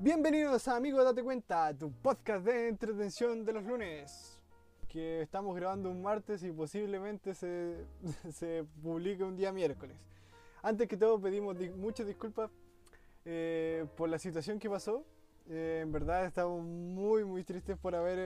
Bienvenidos 0.00 0.68
a 0.68 0.76
Amigos 0.76 1.04
Date 1.04 1.22
Cuenta, 1.22 1.72
tu 1.76 1.90
podcast 1.90 2.44
de 2.44 2.68
entretención 2.68 3.44
de 3.44 3.52
los 3.52 3.64
lunes. 3.64 4.38
Que 4.88 5.22
estamos 5.22 5.54
grabando 5.56 5.90
un 5.90 6.02
martes 6.02 6.42
y 6.42 6.52
posiblemente 6.52 7.34
se, 7.34 7.84
se 8.32 8.64
publique 8.82 9.24
un 9.24 9.36
día 9.36 9.52
miércoles. 9.52 9.96
Antes 10.62 10.88
que 10.88 10.96
todo 10.96 11.20
pedimos 11.20 11.58
di- 11.58 11.70
muchas 11.70 12.06
disculpas 12.06 12.50
eh, 13.24 13.86
por 13.96 14.08
la 14.08 14.18
situación 14.18 14.58
que 14.58 14.68
pasó. 14.70 15.04
Eh, 15.48 15.80
en 15.82 15.92
verdad 15.92 16.24
estamos 16.26 16.62
muy 16.64 17.24
muy 17.24 17.44
tristes 17.44 17.76
por 17.78 17.94
haber 17.94 18.18
eh, 18.18 18.24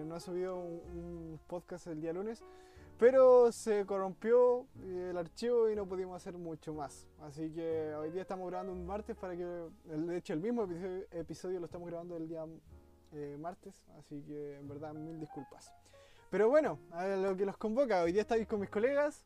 eh, 0.00 0.04
no 0.06 0.20
subido 0.20 0.56
un, 0.58 0.80
un 0.98 1.40
podcast 1.46 1.86
el 1.86 2.00
día 2.00 2.12
lunes. 2.12 2.42
Pero 2.98 3.52
se 3.52 3.86
corrompió 3.86 4.66
eh, 4.82 5.08
el 5.10 5.16
archivo 5.16 5.70
y 5.70 5.76
no 5.76 5.86
pudimos 5.86 6.16
hacer 6.16 6.36
mucho 6.36 6.74
más. 6.74 7.06
Así 7.20 7.48
que 7.52 7.94
hoy 7.94 8.10
día 8.10 8.22
estamos 8.22 8.48
grabando 8.48 8.72
un 8.72 8.84
martes 8.84 9.16
para 9.16 9.36
que, 9.36 9.44
de 9.44 10.16
hecho 10.16 10.32
el 10.32 10.40
mismo 10.40 10.64
episodio, 10.64 11.06
episodio 11.12 11.60
lo 11.60 11.66
estamos 11.66 11.88
grabando 11.88 12.16
el 12.16 12.28
día 12.28 12.44
eh, 13.12 13.36
martes. 13.38 13.84
Así 13.98 14.20
que 14.22 14.56
en 14.56 14.66
verdad 14.68 14.94
mil 14.94 15.20
disculpas. 15.20 15.72
Pero 16.28 16.48
bueno, 16.48 16.80
a 16.90 17.06
lo 17.06 17.36
que 17.36 17.46
los 17.46 17.56
convoca, 17.56 18.02
hoy 18.02 18.10
día 18.12 18.22
estáis 18.22 18.48
con 18.48 18.58
mis 18.60 18.68
colegas. 18.68 19.24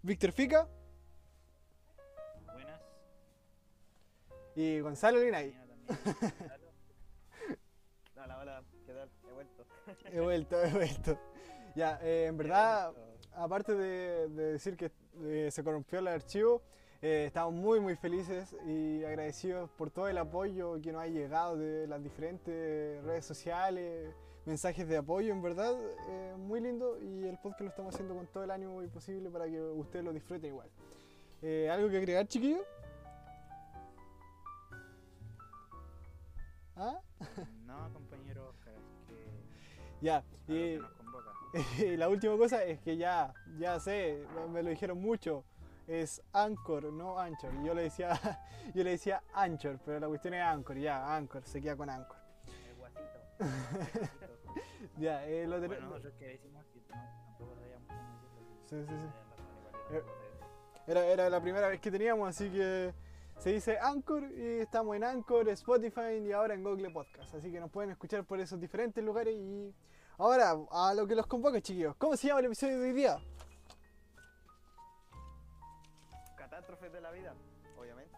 Víctor 0.00 0.32
Fica 0.32 0.66
Buenas. 2.46 2.80
y 4.56 4.80
Gonzalo 4.80 5.20
Linay. 5.20 5.54
Hola, 8.16 8.38
hola, 8.38 8.64
¿qué 8.86 8.94
tal? 8.94 9.10
He 9.28 9.32
vuelto. 9.32 9.66
He 10.10 10.20
vuelto, 10.20 10.64
he 10.64 10.72
vuelto. 10.72 11.18
Ya, 11.74 11.98
eh, 12.02 12.26
en 12.26 12.36
verdad, 12.36 12.92
aparte 13.34 13.74
de, 13.74 14.28
de 14.28 14.52
decir 14.52 14.76
que 14.76 14.90
eh, 15.22 15.48
se 15.50 15.62
corrompió 15.62 15.98
el 16.00 16.08
archivo, 16.08 16.62
eh, 17.00 17.24
estamos 17.26 17.54
muy 17.54 17.78
muy 17.78 17.94
felices 17.94 18.56
y 18.66 19.04
agradecidos 19.04 19.70
por 19.70 19.90
todo 19.90 20.08
el 20.08 20.18
apoyo 20.18 20.80
que 20.82 20.90
nos 20.90 21.02
ha 21.02 21.06
llegado 21.06 21.56
de 21.56 21.86
las 21.86 22.02
diferentes 22.02 23.04
redes 23.04 23.24
sociales, 23.24 24.12
mensajes 24.44 24.88
de 24.88 24.96
apoyo, 24.96 25.32
en 25.32 25.40
verdad, 25.40 25.74
eh, 26.08 26.34
muy 26.36 26.60
lindo 26.60 26.98
y 27.00 27.24
el 27.24 27.38
podcast 27.38 27.60
lo 27.60 27.68
estamos 27.68 27.94
haciendo 27.94 28.16
con 28.16 28.26
todo 28.26 28.42
el 28.42 28.50
ánimo 28.50 28.82
posible 28.88 29.30
para 29.30 29.46
que 29.46 29.60
ustedes 29.60 30.04
lo 30.04 30.12
disfruten 30.12 30.50
igual. 30.50 30.68
Eh, 31.42 31.70
¿Algo 31.70 31.88
que 31.88 31.98
agregar, 31.98 32.26
chiquillo? 32.26 32.64
¿Ah? 36.74 37.00
No, 37.66 37.92
compañero 37.92 38.48
Oscar, 38.48 38.74
es 38.74 39.08
que 39.08 40.04
Ya, 40.06 40.16
a 40.16 40.97
la 41.96 42.08
última 42.08 42.36
cosa 42.36 42.62
es 42.64 42.80
que 42.80 42.96
ya, 42.96 43.32
ya 43.58 43.78
sé, 43.80 44.24
me 44.50 44.62
lo 44.62 44.70
dijeron 44.70 45.00
mucho, 45.00 45.44
es 45.86 46.22
Anchor, 46.32 46.92
no 46.92 47.18
Anchor. 47.18 47.52
Y 47.62 47.66
yo 47.66 47.74
le 47.74 47.82
decía, 47.82 48.10
yo 48.74 48.84
le 48.84 48.90
decía 48.90 49.22
Anchor, 49.32 49.78
pero 49.84 49.98
la 50.00 50.08
cuestión 50.08 50.34
es 50.34 50.42
Anchor, 50.42 50.76
ya, 50.78 51.14
Anchor, 51.16 51.44
se 51.44 51.60
queda 51.60 51.76
con 51.76 51.88
Anchor. 51.90 52.16
El 52.68 52.74
guasito. 52.76 53.02
Ya, 54.96 55.24
eh, 55.26 55.46
lo 55.46 55.58
Bueno, 55.58 55.68
tenemos. 55.74 55.90
nosotros 55.90 56.14
que 56.18 56.26
decimos 56.26 56.64
que 56.72 56.80
no, 56.80 56.86
tampoco 56.88 57.38
cómo 57.38 57.54
decirlo. 57.54 57.94
Sí, 58.66 58.76
sí, 58.82 58.94
sí. 59.90 59.94
Eh, 59.94 60.02
Era, 60.88 61.06
era 61.06 61.30
la 61.30 61.40
primera 61.40 61.68
vez 61.68 61.80
que 61.80 61.90
teníamos, 61.90 62.28
así 62.28 62.50
que 62.50 62.92
se 63.38 63.52
dice 63.52 63.78
Anchor 63.78 64.24
y 64.32 64.58
estamos 64.60 64.96
en 64.96 65.04
Anchor, 65.04 65.48
Spotify 65.50 66.18
y 66.20 66.32
ahora 66.32 66.54
en 66.54 66.64
Google 66.64 66.90
Podcast. 66.90 67.32
Así 67.34 67.52
que 67.52 67.60
nos 67.60 67.70
pueden 67.70 67.90
escuchar 67.90 68.24
por 68.24 68.40
esos 68.40 68.58
diferentes 68.60 69.02
lugares 69.04 69.36
y 69.36 69.72
ahora 70.18 70.56
a 70.70 70.94
lo 70.94 71.06
que 71.06 71.14
los 71.14 71.26
convoca, 71.26 71.60
chiquillos. 71.60 71.94
¿Cómo 71.96 72.16
se 72.16 72.26
llama 72.26 72.40
el 72.40 72.46
episodio 72.46 72.78
de 72.78 72.88
hoy 72.88 72.92
día? 72.92 73.18
Catástrofes 76.36 76.92
de 76.92 77.00
la 77.00 77.10
vida, 77.12 77.34
obviamente. 77.80 78.16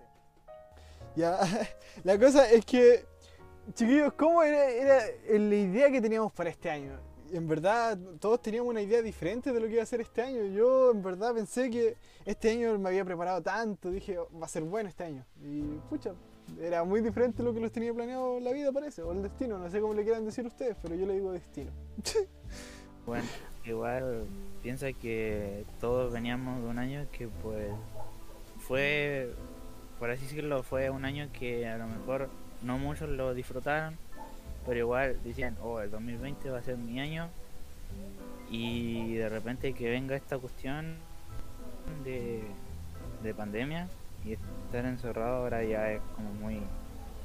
Ya, 1.14 1.38
la 2.04 2.18
cosa 2.18 2.50
es 2.50 2.64
que, 2.64 3.04
chiquillos, 3.74 4.14
¿cómo 4.14 4.42
era, 4.42 4.70
era 4.70 5.06
la 5.28 5.54
idea 5.54 5.90
que 5.90 6.00
teníamos 6.00 6.32
para 6.32 6.50
este 6.50 6.70
año? 6.70 6.98
En 7.32 7.46
verdad, 7.46 7.96
todos 8.18 8.42
teníamos 8.42 8.70
una 8.70 8.82
idea 8.82 9.02
diferente 9.02 9.52
de 9.52 9.60
lo 9.60 9.66
que 9.68 9.74
iba 9.74 9.82
a 9.84 9.86
ser 9.86 10.00
este 10.00 10.20
año. 10.20 10.46
Yo, 10.46 10.90
en 10.90 11.00
verdad, 11.00 11.32
pensé 11.32 11.70
que 11.70 11.96
este 12.24 12.50
año 12.50 12.76
me 12.76 12.88
había 12.88 13.04
preparado 13.04 13.40
tanto. 13.40 13.88
Dije, 13.88 14.18
"Oh, 14.18 14.28
va 14.36 14.46
a 14.46 14.48
ser 14.48 14.64
bueno 14.64 14.88
este 14.88 15.04
año. 15.04 15.24
Y, 15.40 15.62
pucha, 15.88 16.12
era 16.60 16.84
muy 16.84 17.00
diferente 17.00 17.42
lo 17.42 17.52
que 17.54 17.60
los 17.60 17.72
tenía 17.72 17.92
planeado 17.92 18.40
la 18.40 18.52
vida, 18.52 18.72
parece. 18.72 19.02
O 19.02 19.12
el 19.12 19.22
destino, 19.22 19.58
no 19.58 19.70
sé 19.70 19.80
cómo 19.80 19.94
le 19.94 20.02
quieran 20.02 20.24
decir 20.24 20.46
ustedes, 20.46 20.76
pero 20.82 20.94
yo 20.94 21.06
le 21.06 21.14
digo 21.14 21.32
destino. 21.32 21.70
Bueno, 23.06 23.26
igual 23.64 24.24
piensa 24.62 24.92
que 24.92 25.64
todos 25.80 26.12
veníamos 26.12 26.62
de 26.62 26.68
un 26.68 26.78
año 26.78 27.06
que 27.10 27.28
pues 27.42 27.70
fue, 28.60 29.32
por 29.98 30.10
así 30.10 30.24
decirlo, 30.26 30.62
fue 30.62 30.90
un 30.90 31.04
año 31.04 31.28
que 31.32 31.66
a 31.66 31.78
lo 31.78 31.86
mejor 31.86 32.28
no 32.62 32.78
muchos 32.78 33.08
lo 33.08 33.34
disfrutaron, 33.34 33.96
pero 34.66 34.78
igual 34.78 35.18
decían, 35.24 35.56
oh, 35.62 35.80
el 35.80 35.90
2020 35.90 36.50
va 36.50 36.58
a 36.58 36.62
ser 36.62 36.76
mi 36.76 37.00
año 37.00 37.30
y 38.50 39.14
de 39.14 39.28
repente 39.28 39.72
que 39.72 39.88
venga 39.88 40.14
esta 40.14 40.38
cuestión 40.38 40.96
de, 42.04 42.42
de 43.22 43.34
pandemia 43.34 43.88
y 44.24 44.32
estar 44.32 44.84
encerrado 44.84 45.36
ahora 45.38 45.62
ya 45.64 45.90
es 45.92 46.00
como 46.14 46.32
muy, 46.34 46.60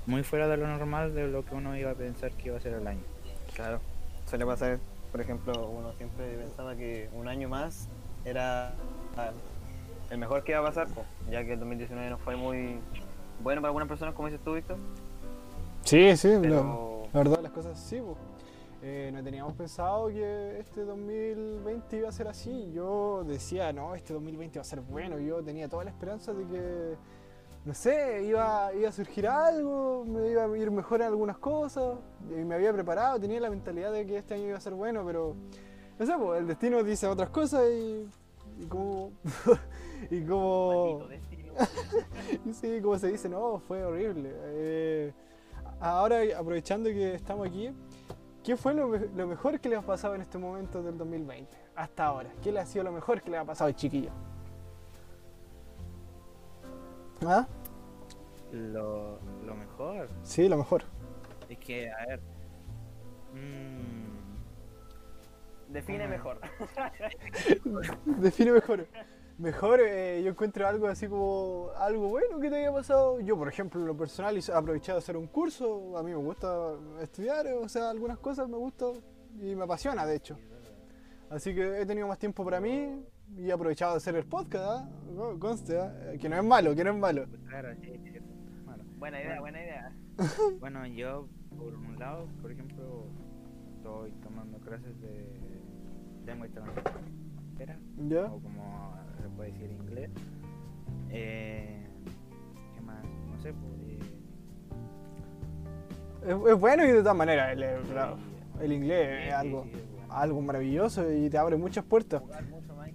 muy 0.06 0.23
fuera 0.23 0.47
de 0.47 0.57
lo 0.57 0.67
normal 0.67 1.13
de 1.13 1.28
lo 1.28 1.45
que 1.45 1.56
uno 1.56 1.75
iba 1.78 1.91
a 1.91 1.95
pensar 1.95 2.31
que 2.31 2.47
iba 2.47 2.57
a 2.57 2.61
ser 2.61 2.73
el 2.73 2.88
año. 2.88 3.03
Claro. 3.56 3.79
Suele 4.25 4.45
pasar, 4.45 4.79
por 5.11 5.22
ejemplo, 5.22 5.69
uno 5.69 5.94
siempre 5.94 6.38
pensaba 6.38 6.75
que 6.75 7.09
un 7.13 7.28
año 7.28 7.50
más 7.50 7.88
era 8.23 8.73
el 10.09 10.17
mejor 10.17 10.44
que 10.44 10.53
iba 10.53 10.61
a 10.61 10.66
pasar, 10.66 10.88
po, 10.88 11.05
ya 11.29 11.44
que 11.44 11.53
el 11.53 11.59
2019 11.59 12.09
no 12.09 12.17
fue 12.17 12.35
muy 12.35 12.79
bueno 13.44 13.61
para 13.61 13.69
algunas 13.69 13.88
personas, 13.88 14.13
como 14.16 14.28
dices 14.28 14.44
tú, 14.44 14.53
Víctor. 14.53 14.78
Sí, 15.84 16.17
sí, 16.17 16.34
Pero 16.41 17.07
La 17.13 17.19
verdad, 17.19 17.41
las 17.41 17.51
cosas 17.51 17.79
sí, 17.79 18.00
pues. 18.03 18.17
Eh, 18.88 19.09
no 19.12 19.23
teníamos 19.23 19.56
pensado 19.56 20.09
que 20.09 20.59
este 20.59 20.85
2020 20.85 21.97
iba 21.97 22.07
a 22.07 22.12
ser 22.12 22.28
así. 22.28 22.72
Yo 22.72 23.23
decía, 23.25 23.73
no, 23.73 23.96
este 23.96 24.13
2020 24.13 24.59
va 24.59 24.62
a 24.62 24.63
ser 24.63 24.81
bueno. 24.81 25.18
Yo 25.18 25.44
tenía 25.44 25.68
toda 25.68 25.85
la 25.85 25.90
esperanza 25.90 26.35
de 26.35 26.46
que, 26.46 26.96
no 27.66 27.73
sé, 27.73 28.23
iba, 28.25 28.72
iba 28.75 28.88
a 28.88 28.91
surgir 28.91 29.28
algo, 29.28 30.06
me 30.06 30.29
iba 30.29 30.44
a 30.44 30.56
ir 30.56 30.69
mejor 30.69 31.01
en 31.01 31.07
algunas 31.07 31.40
cosas. 31.40 31.97
Y 32.29 32.46
me 32.46 32.53
había 32.53 32.72
preparado, 32.73 33.19
tenía 33.19 33.40
la 33.40 33.50
mentalidad 33.50 33.91
de 33.91 34.06
que 34.06 34.18
este 34.18 34.35
año 34.35 34.50
iba 34.50 34.57
a 34.57 34.62
ser 34.62 34.75
bueno, 34.75 35.03
pero 35.03 35.35
no 35.97 36.06
sé, 36.06 36.13
pues 36.19 36.40
el 36.40 36.46
destino 36.46 36.84
dice 36.84 37.07
otras 37.07 37.31
cosas 37.31 37.63
y, 37.67 38.07
y 38.59 38.66
como. 38.67 39.13
y 40.12 40.22
como. 40.25 41.07
Y 42.46 42.53
sí, 42.53 42.79
como 42.84 43.00
se 43.00 43.07
dice, 43.07 43.29
no, 43.29 43.57
fue 43.57 43.84
horrible. 43.84 44.29
Eh, 44.31 45.12
ahora, 45.79 46.19
aprovechando 46.38 46.88
que 46.91 47.16
estamos 47.16 47.47
aquí, 47.47 47.72
¿qué 48.45 48.56
fue 48.56 48.73
lo, 48.73 48.88
me- 48.88 49.00
lo 49.16 49.28
mejor 49.28 49.59
que 49.59 49.67
le 49.69 49.75
ha 49.75 49.81
pasado 49.81 50.16
en 50.16 50.22
este 50.22 50.38
momento 50.38 50.81
del 50.83 50.97
2020? 50.97 51.57
Hasta 51.75 52.06
ahora. 52.06 52.31
¿Qué 52.44 52.51
le 52.51 52.59
ha 52.59 52.66
sido 52.66 52.83
lo 52.85 52.91
mejor 52.91 53.22
que 53.22 53.31
le 53.31 53.38
ha 53.38 53.44
pasado, 53.44 53.72
chiquillo? 53.72 54.11
¿Ah? 57.25 57.47
Lo, 58.51 59.19
lo 59.45 59.55
mejor 59.55 60.07
Sí, 60.23 60.47
lo 60.47 60.57
mejor. 60.57 60.84
es 61.50 61.57
que, 61.57 61.91
a 61.91 62.05
ver, 62.07 62.19
mm, 63.34 64.05
Define 65.73 66.03
Ah. 66.05 66.07
mejor. 66.07 66.39
Define 68.05 68.51
mejor. 68.51 68.88
Mejor, 69.38 69.81
eh, 69.81 70.22
yo 70.23 70.29
encuentro 70.31 70.66
algo 70.66 70.88
así 70.88 71.07
como 71.07 71.69
algo 71.78 72.07
bueno 72.07 72.40
que 72.40 72.50
te 72.50 72.56
haya 72.56 72.72
pasado. 72.72 73.19
Yo, 73.19 73.38
por 73.38 73.50
ejemplo, 73.50 73.81
en 73.81 73.88
lo 73.88 73.97
personal, 73.97 74.38
he 74.38 74.51
aprovechado 74.53 74.97
de 74.97 75.03
hacer 75.03 75.18
un 75.18 75.28
curso. 75.28 75.97
A 75.97 76.03
mí 76.03 76.12
me 76.12 76.18
gusta 76.18 76.72
estudiar, 77.01 77.46
o 77.47 77.68
sea, 77.68 77.90
algunas 77.90 78.18
cosas 78.19 78.47
me 78.47 78.56
gustan 78.57 78.94
y 79.41 79.53
me 79.56 79.63
apasiona, 79.63 80.06
de 80.06 80.16
hecho. 80.16 80.38
Así 81.29 81.53
que 81.53 81.81
he 81.81 81.85
tenido 81.85 82.07
más 82.07 82.18
tiempo 82.18 82.46
para 82.46 82.62
mí 82.62 83.03
y 83.35 83.50
he 83.50 83.51
aprovechado 83.51 83.91
de 83.94 83.97
hacer 83.97 84.16
el 84.16 84.25
podcast. 84.25 84.90
No, 85.13 85.38
Conste, 85.38 85.79
¿ah? 85.79 85.94
Que 86.19 86.29
no 86.29 86.38
es 86.38 86.44
malo, 86.44 86.73
que 86.73 86.84
no 86.85 86.91
es 86.91 86.97
malo. 86.97 87.25
claro, 87.50 87.75
sí. 87.81 87.91
Bueno, 88.63 88.84
buena 88.97 89.22
idea, 89.22 89.40
buena 89.41 89.62
idea. 89.62 89.96
bueno, 90.62 90.88
yo, 90.88 91.28
por 91.58 91.73
un 91.73 91.99
lado, 91.99 92.28
por 92.41 92.52
ejemplo, 92.52 93.08
estoy 93.76 94.11
tomando 94.23 94.59
clases 94.59 94.99
de 95.02 95.28
lengua 96.26 96.47
extranjera, 96.47 97.79
¿Ya? 98.08 98.26
o 98.26 98.40
como 98.40 98.97
se 99.04 99.04
puede 99.35 99.52
decir 99.52 99.72
inglés. 99.72 100.09
Eh, 101.09 101.85
¿Qué 102.76 102.82
más? 102.82 103.03
No 103.03 103.37
sé, 103.40 103.53
pues. 103.53 103.82
eh, 103.82 103.99
Es, 106.28 106.52
es 106.53 106.59
bueno 106.59 106.84
y 106.84 106.87
de 106.91 106.99
todas 106.99 107.16
maneras, 107.16 107.52
el, 107.53 107.64
el- 107.64 107.82
el 108.61 108.72
inglés 108.72 109.20
sí, 109.22 109.28
es 109.28 109.34
algo, 109.34 109.64
sí, 109.66 109.70
es 109.73 109.91
bueno. 109.97 110.14
algo 110.14 110.41
maravilloso 110.41 111.11
y 111.11 111.29
te 111.29 111.37
abre 111.37 111.58
muchas 111.58 111.84
puertas. 111.84 112.22
Jugar 112.22 112.43
mucho 112.46 112.73
más. 112.76 112.90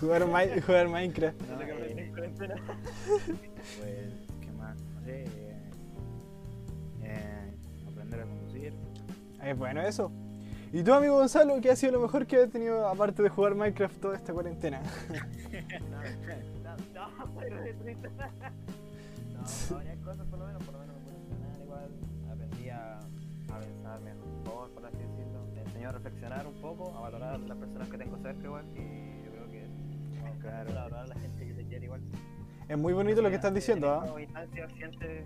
Jugar, 0.00 0.26
Mi- 0.26 0.60
jugar 0.60 0.88
Minecraft. 0.88 1.40
No, 1.48 1.60
eh, 1.62 1.94
en 1.98 2.10
cuarentena. 2.12 2.54
pues, 3.26 4.12
¿qué 4.40 4.50
más? 4.58 4.76
No 4.80 5.00
sé. 5.02 5.24
eh, 5.24 5.70
eh, 7.02 7.54
aprender 7.90 8.20
a 8.20 8.24
conducir. 8.26 8.74
Es 9.42 9.56
bueno 9.58 9.80
eso. 9.82 10.10
¿Y 10.74 10.82
tú, 10.82 10.92
amigo 10.92 11.14
Gonzalo, 11.18 11.60
qué 11.60 11.70
ha 11.70 11.76
sido 11.76 11.92
lo 11.92 12.00
mejor 12.00 12.26
que 12.26 12.36
has 12.36 12.50
tenido, 12.50 12.88
aparte 12.88 13.22
de 13.22 13.28
jugar 13.28 13.54
Minecraft 13.54 13.96
toda 14.00 14.16
esta 14.16 14.32
cuarentena? 14.32 14.82
no, 15.88 16.02
no, 16.92 17.08
no, 17.16 17.34
pero 17.38 17.62
es 17.62 17.78
triste. 17.78 18.08
No, 18.10 19.76
varias 19.76 19.98
cosas 19.98 20.26
por 20.26 20.38
lo 20.40 20.46
menos, 20.46 20.64
por 20.64 20.74
lo 20.74 20.80
menos 20.80 20.96
me 20.96 21.02
pude 21.02 21.16
entrenar 21.16 21.60
igual. 21.62 21.90
Aprendí 22.28 22.70
a, 22.70 22.98
a 22.98 23.60
pensar 23.60 24.00
mejor, 24.00 24.70
por 24.70 24.84
así 24.84 24.96
decirlo. 24.96 25.46
Me 25.54 25.60
enseñó 25.60 25.88
a 25.90 25.92
reflexionar 25.92 26.44
un 26.44 26.60
poco, 26.60 26.92
a 26.96 27.00
valorar 27.02 27.38
las 27.38 27.56
personas 27.56 27.88
que 27.88 27.98
tengo 27.98 28.16
cerca 28.16 28.42
igual. 28.44 28.64
Y 28.74 29.24
yo 29.26 29.30
creo 29.30 29.50
que 29.52 29.68
no, 30.24 30.40
claro. 30.40 30.70
a 30.70 30.74
valorar 30.74 31.04
a 31.04 31.06
la 31.06 31.14
gente 31.20 31.46
que 31.46 31.54
te 31.54 31.64
quiere 31.66 31.84
igual. 31.84 32.00
Es 32.68 32.76
muy 32.76 32.94
bonito 32.94 33.22
lo 33.22 33.28
que 33.28 33.36
estás 33.36 33.54
diciendo, 33.54 33.92
¿ah? 33.92 34.12
¿eh? 34.18 35.24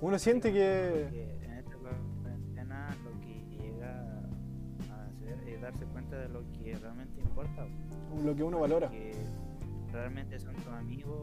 Uno 0.00 0.18
siente 0.20 0.52
que 0.52 1.41
darse 5.62 5.84
cuenta 5.86 6.18
de 6.18 6.28
lo 6.28 6.42
que 6.52 6.76
realmente 6.76 7.20
importa. 7.20 7.66
Lo 8.24 8.34
que 8.34 8.42
uno 8.42 8.58
valora. 8.60 8.90
Que 8.90 9.12
realmente 9.92 10.38
son 10.38 10.54
tus 10.56 10.66
amigos 10.68 11.14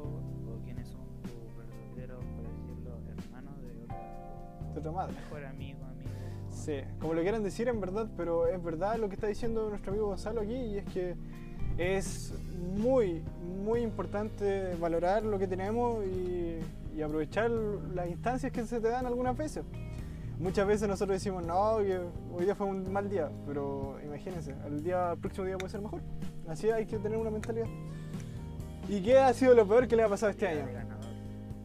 o 0.48 0.62
quienes 0.64 0.88
son 0.88 1.02
tus 1.24 1.58
verdaderos, 1.58 2.24
por 2.36 2.44
decirlo, 2.48 2.98
hermanos 3.26 3.62
de 3.62 3.84
otra, 3.84 4.74
De 4.74 4.80
otra 4.80 4.92
madre. 4.92 5.14
mejor 5.16 5.46
amigo, 5.46 5.84
amigo. 5.84 6.10
Sí, 6.50 6.80
como 7.00 7.14
lo 7.14 7.22
quieran 7.22 7.44
decir 7.44 7.68
en 7.68 7.80
verdad, 7.80 8.10
pero 8.18 8.48
es 8.48 8.62
verdad 8.64 8.98
lo 8.98 9.08
que 9.08 9.16
está 9.16 9.28
diciendo 9.28 9.70
nuestro 9.70 9.92
amigo 9.92 10.08
Gonzalo 10.08 10.42
aquí 10.42 10.56
y 10.56 10.78
es 10.78 10.86
que 10.86 11.16
es 11.78 12.34
muy, 12.78 13.24
muy 13.64 13.82
importante 13.82 14.76
valorar 14.76 15.24
lo 15.24 15.38
que 15.40 15.48
tenemos 15.48 16.06
y, 16.06 16.60
y 16.96 17.02
aprovechar 17.02 17.50
las 17.50 18.10
instancias 18.10 18.52
que 18.52 18.66
se 18.66 18.82
te 18.82 18.90
dan 18.90 19.06
algunas 19.06 19.38
veces. 19.38 19.64
Muchas 20.40 20.66
veces 20.66 20.88
nosotros 20.88 21.18
decimos, 21.18 21.46
no, 21.46 21.80
que 21.80 22.00
hoy 22.34 22.46
día 22.46 22.56
fue 22.56 22.66
un 22.66 22.90
mal 22.94 23.10
día, 23.10 23.30
pero 23.46 23.98
imagínense, 24.02 24.56
el, 24.66 24.82
día, 24.82 25.12
el 25.12 25.18
próximo 25.20 25.46
día 25.46 25.58
puede 25.58 25.70
ser 25.70 25.82
mejor. 25.82 26.02
Así 26.48 26.70
hay 26.72 26.86
que 26.86 26.98
tener 26.98 27.18
una 27.18 27.30
mentalidad. 27.30 27.68
¿Y 28.88 29.02
qué 29.02 29.20
ha 29.20 29.34
sido 29.34 29.54
lo 29.54 29.68
peor 29.68 29.86
que 29.90 29.98
le 29.98 30.04
ha 30.04 30.08
pasado 30.08 30.32
este 30.32 30.48
año? 30.48 30.66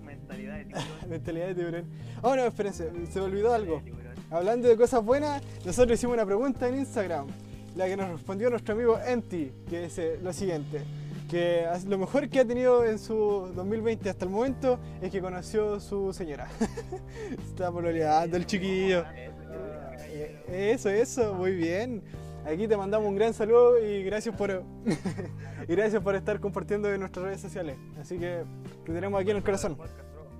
Mentalidad 0.04 0.56
de 0.56 0.64
tiburón. 0.64 0.86
Mentalidad 1.08 1.46
de 1.46 1.54
tiburón. 1.54 1.84
Oh, 2.22 2.34
no, 2.34 2.42
espérense, 2.42 2.90
se 3.06 3.18
me 3.20 3.26
olvidó 3.26 3.54
algo. 3.54 3.80
Hablando 4.28 4.66
de 4.66 4.76
cosas 4.76 5.04
buenas, 5.04 5.40
nosotros 5.64 5.96
hicimos 5.96 6.14
una 6.14 6.26
pregunta 6.26 6.68
en 6.68 6.78
Instagram, 6.78 7.28
la 7.76 7.86
que 7.86 7.96
nos 7.96 8.08
respondió 8.08 8.50
nuestro 8.50 8.74
amigo 8.74 8.98
Enti, 9.06 9.52
que 9.70 9.82
dice 9.82 10.18
lo 10.20 10.32
siguiente, 10.32 10.82
que 11.34 11.66
lo 11.88 11.98
mejor 11.98 12.28
que 12.28 12.38
ha 12.38 12.44
tenido 12.44 12.84
en 12.84 12.96
su 12.96 13.50
2020 13.56 14.08
hasta 14.08 14.24
el 14.24 14.30
momento 14.30 14.78
es 15.02 15.10
que 15.10 15.20
conoció 15.20 15.80
su 15.80 16.12
señora. 16.12 16.46
Está 17.48 17.72
pololeando 17.72 18.36
el 18.36 18.46
chiquillo. 18.46 19.04
Eh, 19.16 20.72
Eso, 20.72 20.90
eso, 20.90 21.34
muy 21.34 21.56
bien. 21.56 22.02
Aquí 22.46 22.68
te 22.68 22.76
mandamos 22.76 23.08
un 23.08 23.16
gran 23.16 23.34
saludo 23.34 23.84
y 23.84 24.04
gracias 24.04 24.36
por 24.36 24.62
y 25.68 25.74
gracias 25.74 26.00
por 26.00 26.14
estar 26.14 26.38
compartiendo 26.38 26.92
en 26.92 27.00
nuestras 27.00 27.24
redes 27.24 27.40
sociales. 27.40 27.76
Así 28.00 28.16
que 28.16 28.44
te 28.86 28.92
tenemos 28.92 29.20
aquí 29.20 29.30
en 29.32 29.38
el 29.38 29.42
corazón. 29.42 29.76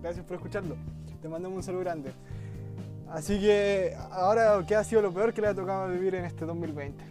Gracias 0.00 0.24
por 0.24 0.36
escucharlo. 0.36 0.76
Te 1.20 1.28
mandamos 1.28 1.56
un 1.56 1.62
saludo 1.64 1.80
grande. 1.80 2.12
Así 3.10 3.40
que 3.40 3.96
ahora, 4.12 4.62
¿qué 4.64 4.76
ha 4.76 4.84
sido 4.84 5.02
lo 5.02 5.12
peor 5.12 5.32
que 5.34 5.40
le 5.40 5.48
ha 5.48 5.54
tocado 5.54 5.88
vivir 5.88 6.14
en 6.14 6.24
este 6.24 6.44
2020? 6.44 7.02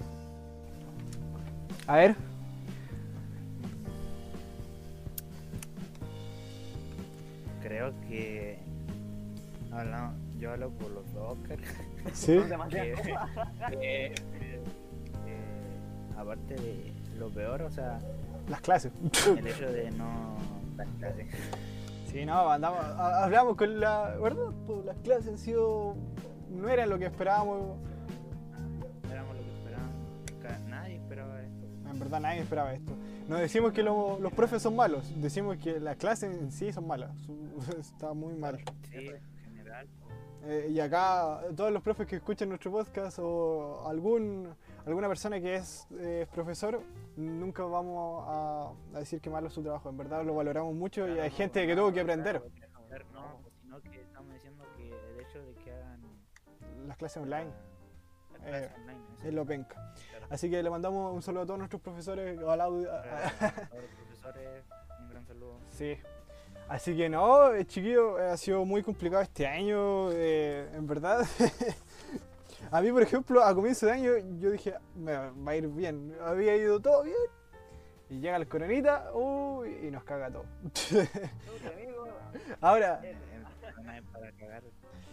A 1.85 1.97
ver. 1.97 2.32
Creo 7.73 7.91
que 8.01 8.59
hablamos, 9.71 10.13
yo 10.37 10.51
hablo 10.51 10.69
por 10.69 10.91
los 10.91 11.11
dos, 11.11 11.39
Oscar. 11.39 11.57
Sí. 12.13 12.37
Que- 12.69 12.93
cosas. 12.93 13.29
que, 13.71 14.05
eh, 14.05 14.15
eh, 15.25 16.15
aparte 16.15 16.53
de 16.53 16.93
lo 17.17 17.29
peor, 17.31 17.63
o 17.63 17.71
sea, 17.71 17.99
Las 18.47 18.61
clases. 18.61 18.91
el 19.25 19.47
hecho 19.47 19.71
de 19.71 19.89
no 19.89 20.37
dar 20.77 20.85
clases. 20.99 21.25
Sí, 22.11 22.27
no, 22.27 22.47
andamos, 22.51 22.79
ha- 22.79 23.23
hablamos 23.23 23.55
con 23.57 23.79
la 23.79 24.17
verdad, 24.21 24.51
pues 24.67 24.85
las 24.85 24.97
clases 24.97 25.29
han 25.29 25.37
sido, 25.39 25.95
no 26.51 26.69
eran 26.69 26.91
lo 26.91 26.99
que 26.99 27.05
esperábamos. 27.05 27.75
Éramos 29.11 29.35
lo 29.35 29.41
que 29.41 29.49
esperábamos. 29.57 30.69
Nadie 30.69 30.95
esperaba 30.97 31.41
esto. 31.41 31.65
En 31.89 31.99
verdad 31.99 32.19
nadie 32.19 32.41
esperaba 32.41 32.73
esto. 32.75 32.91
No 33.27 33.37
decimos 33.37 33.71
que 33.73 33.83
lo- 33.83 34.19
los 34.19 34.33
profes 34.33 34.61
son 34.61 34.75
malos, 34.75 35.11
decimos 35.21 35.57
que 35.57 35.79
las 35.79 35.95
clases 35.97 36.35
en 36.37 36.51
sí 36.51 36.71
son 36.73 36.87
malas. 36.87 37.17
Su- 37.25 37.57
Está 37.79 38.13
muy 38.13 38.33
mal. 38.35 38.57
Sí, 38.89 38.95
en 38.97 39.55
general. 39.55 39.87
Eh, 40.45 40.67
y 40.71 40.79
acá 40.81 41.39
todos 41.55 41.71
los 41.71 41.81
profes 41.81 42.05
que 42.05 42.17
escuchan 42.17 42.49
nuestro 42.49 42.69
podcast 42.69 43.17
o 43.21 43.87
algún 43.87 44.49
alguna 44.85 45.07
persona 45.07 45.39
que 45.39 45.55
es 45.55 45.87
eh, 45.99 46.27
profesor, 46.33 46.81
nunca 47.15 47.63
vamos 47.63 48.25
a, 48.27 48.73
a 48.97 48.99
decir 48.99 49.21
que 49.21 49.29
malo 49.29 49.47
es 49.47 49.53
su 49.53 49.63
trabajo. 49.63 49.89
En 49.89 49.95
verdad 49.97 50.25
lo 50.25 50.35
valoramos 50.35 50.75
mucho 50.75 51.07
y 51.07 51.17
hay 51.19 51.31
gente 51.31 51.65
que 51.65 51.75
tuvo 51.77 51.93
que 51.93 52.01
aprender. 52.01 52.41
No, 53.13 53.39
sino 53.61 53.81
que 53.81 54.01
estamos 54.01 54.33
diciendo 54.33 54.65
que 54.75 54.89
el 54.89 55.19
hecho 55.21 55.39
de 55.39 55.53
que 55.63 55.71
hagan 55.71 56.01
Las 56.87 56.97
clases 56.97 57.23
online 57.23 57.49
Eh, 58.45 58.69
online, 58.75 58.99
eso. 59.19 59.27
es 59.27 59.33
lo 59.33 59.45
penca. 59.45 59.93
Claro. 60.09 60.27
Así 60.29 60.49
que 60.49 60.61
le 60.63 60.69
mandamos 60.69 61.13
un 61.13 61.21
saludo 61.21 61.43
a 61.43 61.45
todos 61.45 61.57
nuestros 61.59 61.81
profesores. 61.81 62.39
audio- 62.39 62.89
Para 62.89 63.31
todos 63.69 63.81
los 63.83 63.91
profesores, 63.91 64.63
un 64.99 65.09
gran 65.09 65.25
saludo. 65.25 65.59
Sí. 65.71 65.97
Así 66.69 66.95
que 66.95 67.09
no, 67.09 67.53
eh, 67.53 67.65
chiquillo, 67.65 68.19
eh, 68.19 68.29
ha 68.31 68.37
sido 68.37 68.63
muy 68.65 68.81
complicado 68.83 69.21
este 69.21 69.45
año, 69.45 70.11
eh, 70.13 70.69
en 70.73 70.87
verdad. 70.87 71.25
a 72.71 72.81
mí, 72.81 72.91
por 72.91 73.01
ejemplo, 73.03 73.43
a 73.43 73.53
comienzo 73.53 73.85
de 73.85 73.91
año 73.91 74.11
yo 74.39 74.49
dije, 74.51 74.73
me 74.95 75.13
va 75.15 75.51
a 75.51 75.55
ir 75.55 75.67
bien, 75.67 76.15
había 76.23 76.55
ido 76.55 76.79
todo 76.79 77.03
bien. 77.03 77.15
Y 78.09 78.19
llega 78.19 78.37
el 78.37 78.47
coronita, 78.47 79.11
uy, 79.13 79.87
y 79.87 79.91
nos 79.91 80.03
caga 80.03 80.29
todo. 80.31 80.45
Ahora, 82.61 83.01
Eh, 83.83 83.87
eh, 83.87 83.89
hay 83.89 84.01
para 84.01 84.31
cagar. 84.33 84.63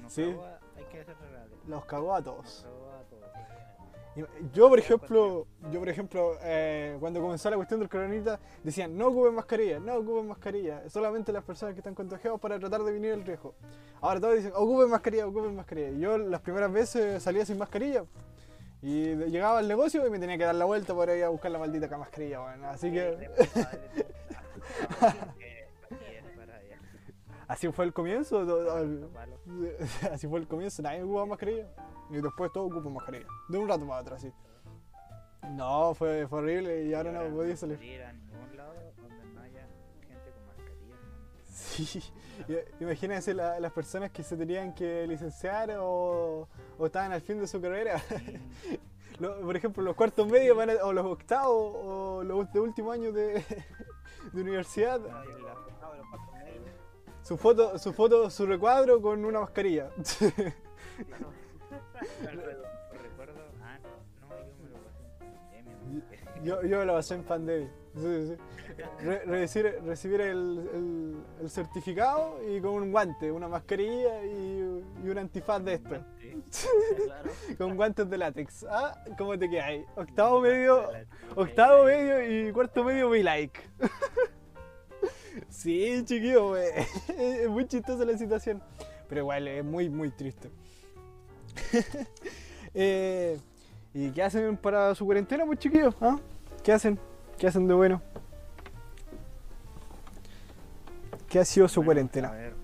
Nos 0.03 0.13
Sí. 0.13 0.25
cagó 0.31 0.45
a- 0.45 0.59
hay 0.77 0.85
que 0.85 1.01
hacer 1.01 1.17
regalos. 1.19 1.59
los 1.67 1.85
cagó 1.85 2.15
a 2.15 2.21
Nos 2.21 2.25
todos. 2.25 2.63
cagó 2.65 2.93
a 2.93 3.03
todos. 3.05 3.31
Yo, 4.53 4.69
por 4.69 4.79
ejemplo, 4.81 5.47
yo, 5.71 5.79
por 5.79 5.89
ejemplo, 5.89 6.33
eh, 6.43 6.97
cuando 6.99 7.21
comenzó 7.21 7.49
la 7.49 7.57
cuestión 7.57 7.79
del 7.81 7.89
coronita, 7.89 8.41
decían, 8.65 8.99
no 8.99 9.07
ocupen 9.07 9.35
mascarilla, 9.35 9.79
no 9.79 9.95
ocupen 9.95 10.27
mascarilla, 10.27 10.89
solamente 10.91 11.33
las 11.33 11.45
personas 11.45 11.75
que 11.75 11.81
están 11.81 11.95
contagiados 11.95 12.41
para 12.41 12.59
tratar 12.59 12.83
de 12.83 12.93
venir 12.93 13.13
el 13.13 13.25
riesgo. 13.25 13.55
Ahora 14.01 14.21
todos 14.21 14.35
dicen, 14.35 14.53
ocupen 14.55 14.91
mascarilla, 14.91 15.27
ocupen 15.29 15.55
mascarilla. 15.55 15.91
Yo 15.93 16.19
las 16.19 16.41
primeras 16.41 16.73
veces 16.73 17.23
salía 17.23 17.47
sin 17.47 17.57
mascarilla. 17.57 18.05
Y 18.83 19.15
llegaba 19.15 19.59
al 19.61 19.69
negocio 19.69 20.05
y 20.07 20.11
me 20.11 20.19
tenía 20.19 20.37
que 20.39 20.45
dar 20.45 20.55
la 20.57 20.65
vuelta 20.65 20.93
para 20.95 21.15
ir 21.15 21.23
a 21.25 21.29
buscar 21.29 21.51
la 21.53 21.59
maldita 21.59 21.89
ca- 21.89 21.99
mascarilla, 21.99 22.41
bueno. 22.41 22.67
Así 22.69 22.91
que 22.91 23.29
así 27.53 27.71
fue 27.73 27.85
el 27.85 27.93
comienzo. 27.93 28.47
to- 28.47 29.11
Así 30.13 30.27
fue 30.29 30.39
el 30.41 30.47
comienzo, 30.47 30.83
nadie 30.83 31.03
ocupaba 31.03 31.27
mascarilla. 31.27 31.67
Y 32.11 32.21
después 32.21 32.53
todos 32.53 32.71
ocupan 32.73 32.95
mascarilla. 32.95 33.27
De 33.49 33.59
un 33.59 33.69
rato 33.69 33.87
para 33.87 34.01
atrás, 34.01 34.23
sí. 34.23 34.33
No, 35.53 35.95
fue, 35.95 36.27
fue 36.29 36.39
horrible 36.41 36.85
y 36.85 36.95
ahora 36.95 37.13
no 37.13 37.35
podía 37.35 37.57
salir. 37.57 37.83
ir 37.83 38.03
a 38.03 38.13
ningún 38.13 38.57
lado 38.57 38.75
donde 38.97 39.25
no 39.35 39.41
haya 39.41 39.67
gente 40.07 40.31
con 40.33 40.47
mascarilla. 40.47 40.97
Sí, 41.47 42.03
imagínense 42.81 43.35
la- 43.35 43.59
las 43.61 43.73
personas 43.73 44.11
que 44.11 44.23
se 44.23 44.37
tenían 44.37 44.75
que 44.75 45.07
licenciar 45.07 45.71
o, 45.79 46.47
o 46.79 46.87
estaban 46.87 47.13
al 47.13 47.21
fin 47.21 47.39
de 47.41 47.47
su 47.47 47.61
carrera. 47.61 48.01
Por 49.43 49.55
ejemplo, 49.57 49.83
los 49.83 49.95
cuartos 49.97 50.27
medios 50.27 50.57
van 50.57 50.71
a- 50.71 50.85
o 50.85 50.93
los 50.93 51.05
octavos 51.05 51.75
o 51.77 52.23
los 52.25 52.51
de 52.53 52.61
último 52.61 52.91
año 52.93 53.13
de, 53.13 53.45
de 54.33 54.41
universidad. 54.41 55.01
Su 57.31 57.37
foto, 57.37 57.79
su 57.79 57.93
foto, 57.93 58.29
su 58.29 58.45
recuadro 58.45 59.01
con 59.01 59.25
una 59.25 59.39
mascarilla. 59.39 59.89
Alfredo, 62.29 62.65
recuerdo. 63.01 63.41
Ah, 63.63 63.79
no, 63.81 63.91
no, 64.27 64.37
yo 64.37 64.53
me 64.61 64.69
lo 64.69 64.79
pasé. 64.83 66.43
Yo, 66.43 66.63
yo 66.65 66.85
lo 66.85 66.95
pasé 66.95 67.15
en 67.15 67.23
pandemia. 67.23 67.71
Sí, 67.95 68.27
sí. 68.27 68.37
Re- 69.05 69.25
recibir 69.27 69.79
recibir 69.85 70.21
el, 70.23 71.23
certificado 71.47 72.41
y 72.49 72.61
con 72.61 72.73
un 72.73 72.91
guante, 72.91 73.31
una 73.31 73.47
mascarilla 73.47 74.25
y, 74.25 74.83
un 75.05 75.19
antifaz 75.19 75.63
de 75.63 75.75
esto. 75.75 76.05
Claro. 77.05 77.31
Con 77.59 77.77
guantes 77.77 78.11
de 78.11 78.19
látex. 78.19 78.67
Ah, 78.69 79.05
¿cómo 79.17 79.39
te 79.39 79.49
quedas? 79.49 79.87
Octavo 79.95 80.41
medio, 80.41 80.89
octavo 81.37 81.85
medio 81.85 82.49
y 82.49 82.53
cuarto 82.53 82.83
medio 82.83 83.09
mi 83.09 83.23
like. 83.23 83.61
sí, 85.51 86.03
chiquillo, 86.05 86.53
wey. 86.53 86.71
es 87.19 87.49
muy 87.49 87.67
chistosa 87.67 88.05
la 88.05 88.17
situación. 88.17 88.63
Pero 89.09 89.23
igual 89.23 89.49
es 89.49 89.65
muy, 89.65 89.89
muy 89.91 90.11
triste. 90.11 90.51
Eh, 92.73 93.37
¿Y 93.93 94.11
qué 94.13 94.23
hacen 94.23 94.57
para 94.57 94.95
su 94.95 95.05
cuarentena, 95.05 95.45
pues 95.45 95.59
chiquillos? 95.59 95.93
¿Ah? 96.01 96.21
¿Qué 96.63 96.73
hacen? 96.73 97.01
¿Qué 97.37 97.49
hacen 97.49 97.67
de 97.67 97.75
bueno? 97.75 98.01
¿Qué 101.29 101.41
ha 101.41 101.45
sido 101.45 101.67
su 101.67 101.81
Bueno, 101.81 101.87
cuarentena? 101.87 102.29
A 102.29 102.33
ver, 102.33 102.55